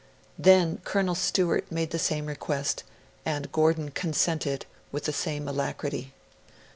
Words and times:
Then 0.39 0.79
Colonel 0.83 1.13
Stewart 1.13 1.71
made 1.71 1.91
the 1.91 1.99
same 1.99 2.25
request; 2.25 2.83
and 3.23 3.51
Gordon 3.51 3.91
consented 3.91 4.65
with 4.91 5.03
the 5.03 5.13
same 5.13 5.47
alacrity. 5.47 6.11